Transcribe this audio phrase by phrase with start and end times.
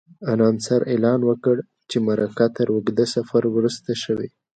[0.33, 1.55] انانسر اعلان وکړ
[1.89, 4.27] چې مرکه تر اوږده سفر وروسته شوې.